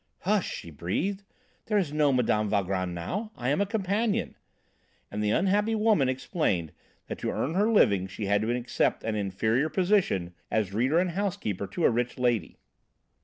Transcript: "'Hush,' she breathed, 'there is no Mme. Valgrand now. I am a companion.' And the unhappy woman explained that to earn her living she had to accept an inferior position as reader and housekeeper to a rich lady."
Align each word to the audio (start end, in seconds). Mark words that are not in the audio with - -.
"'Hush,' 0.21 0.51
she 0.51 0.71
breathed, 0.71 1.21
'there 1.67 1.77
is 1.77 1.93
no 1.93 2.11
Mme. 2.11 2.49
Valgrand 2.49 2.95
now. 2.95 3.31
I 3.35 3.49
am 3.49 3.61
a 3.61 3.67
companion.' 3.67 4.33
And 5.11 5.23
the 5.23 5.29
unhappy 5.29 5.75
woman 5.75 6.09
explained 6.09 6.71
that 7.05 7.19
to 7.19 7.29
earn 7.29 7.53
her 7.53 7.69
living 7.71 8.07
she 8.07 8.25
had 8.25 8.41
to 8.41 8.49
accept 8.49 9.03
an 9.03 9.13
inferior 9.13 9.69
position 9.69 10.33
as 10.49 10.73
reader 10.73 10.97
and 10.97 11.11
housekeeper 11.11 11.67
to 11.67 11.85
a 11.85 11.91
rich 11.91 12.17
lady." 12.17 12.57